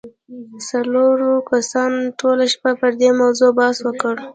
[0.67, 4.13] څلورو کسانو ټوله شپه پر دې موضوع بحث وکړ